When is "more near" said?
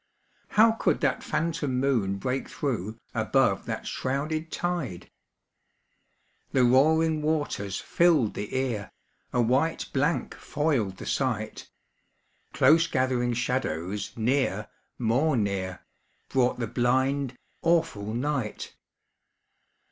14.97-15.81